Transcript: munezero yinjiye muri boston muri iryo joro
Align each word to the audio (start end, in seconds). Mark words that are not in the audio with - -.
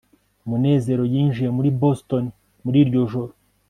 munezero 0.49 1.03
yinjiye 1.13 1.49
muri 1.57 1.69
boston 1.79 2.23
muri 2.63 2.77
iryo 2.83 3.01
joro 3.11 3.33